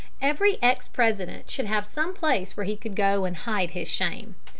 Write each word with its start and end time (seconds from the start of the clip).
Every 0.19 0.57
ex 0.63 0.87
President 0.87 1.51
should 1.51 1.67
have 1.67 1.85
some 1.85 2.15
place 2.15 2.57
where 2.57 2.65
he 2.65 2.75
could 2.75 2.95
go 2.95 3.25
and 3.25 3.37
hide 3.37 3.69
his 3.69 3.87
shame. 3.87 4.33